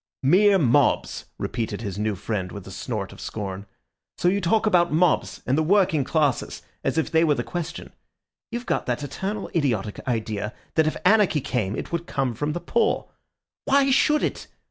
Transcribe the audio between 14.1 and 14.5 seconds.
it?